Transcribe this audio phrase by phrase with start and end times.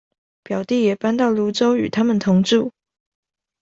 [0.41, 2.73] 表弟也搬到蘆洲與他們同住